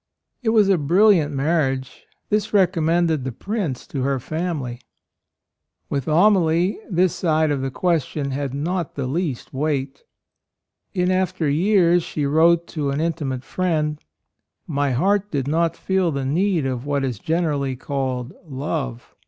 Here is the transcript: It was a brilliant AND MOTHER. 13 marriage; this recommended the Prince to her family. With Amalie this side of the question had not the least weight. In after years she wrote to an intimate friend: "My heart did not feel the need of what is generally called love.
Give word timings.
It 0.41 0.49
was 0.49 0.67
a 0.67 0.79
brilliant 0.79 1.27
AND 1.27 1.37
MOTHER. 1.37 1.45
13 1.51 1.57
marriage; 1.59 2.05
this 2.29 2.53
recommended 2.55 3.23
the 3.23 3.31
Prince 3.31 3.85
to 3.85 4.01
her 4.01 4.19
family. 4.19 4.81
With 5.91 6.07
Amalie 6.07 6.79
this 6.89 7.13
side 7.13 7.51
of 7.51 7.61
the 7.61 7.69
question 7.69 8.31
had 8.31 8.51
not 8.51 8.95
the 8.95 9.05
least 9.05 9.53
weight. 9.53 10.03
In 10.95 11.11
after 11.11 11.47
years 11.47 12.01
she 12.01 12.25
wrote 12.25 12.65
to 12.69 12.89
an 12.89 12.99
intimate 12.99 13.43
friend: 13.43 13.99
"My 14.65 14.89
heart 14.93 15.29
did 15.29 15.47
not 15.47 15.77
feel 15.77 16.11
the 16.11 16.25
need 16.25 16.65
of 16.65 16.87
what 16.87 17.03
is 17.05 17.19
generally 17.19 17.75
called 17.75 18.33
love. 18.47 19.13